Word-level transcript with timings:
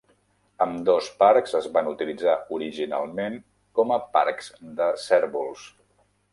Ambdós 0.65 1.09
parcs 1.19 1.53
es 1.59 1.67
van 1.75 1.89
utilitzar 1.91 2.33
originalment 2.57 3.37
com 3.81 3.95
a 3.99 4.03
parcs 4.19 4.53
de 4.83 4.91
cérvols. 5.07 5.71